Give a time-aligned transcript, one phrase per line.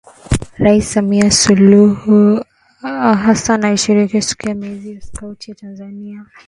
[0.63, 2.41] Rais Samia Suluhu
[3.25, 6.25] Hassan ashiriki Siku ya Mlezi wa Skauti Tanzania